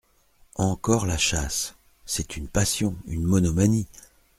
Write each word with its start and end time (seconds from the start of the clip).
Encore 0.55 1.05
la 1.05 1.19
chasse! 1.19 1.75
c’est 2.07 2.35
une 2.35 2.47
passion, 2.47 2.95
une 3.05 3.21
monomanie!… 3.21 3.85